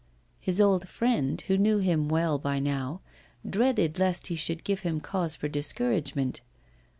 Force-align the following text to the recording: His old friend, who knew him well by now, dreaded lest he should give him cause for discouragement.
His 0.39 0.59
old 0.59 0.87
friend, 0.89 1.39
who 1.41 1.59
knew 1.59 1.77
him 1.77 2.09
well 2.09 2.39
by 2.39 2.57
now, 2.57 3.01
dreaded 3.47 3.99
lest 3.99 4.25
he 4.33 4.35
should 4.35 4.63
give 4.63 4.79
him 4.79 4.99
cause 4.99 5.35
for 5.35 5.47
discouragement. 5.47 6.41